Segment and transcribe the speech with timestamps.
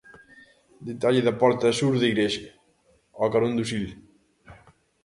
[0.87, 2.47] Detalle da porta sur da igrexa,
[3.19, 3.85] ao carón do Sil.